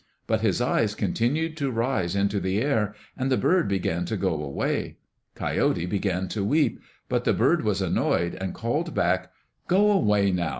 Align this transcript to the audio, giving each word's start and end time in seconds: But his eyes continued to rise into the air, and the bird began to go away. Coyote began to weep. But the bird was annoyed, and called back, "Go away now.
But 0.25 0.41
his 0.41 0.61
eyes 0.61 0.95
continued 0.95 1.55
to 1.57 1.69
rise 1.69 2.15
into 2.15 2.39
the 2.39 2.59
air, 2.59 2.95
and 3.15 3.31
the 3.31 3.37
bird 3.37 3.67
began 3.67 4.03
to 4.05 4.17
go 4.17 4.41
away. 4.43 4.97
Coyote 5.35 5.85
began 5.85 6.27
to 6.29 6.43
weep. 6.43 6.81
But 7.07 7.23
the 7.23 7.33
bird 7.33 7.63
was 7.63 7.83
annoyed, 7.83 8.33
and 8.33 8.55
called 8.55 8.95
back, 8.95 9.31
"Go 9.67 9.91
away 9.91 10.31
now. 10.31 10.49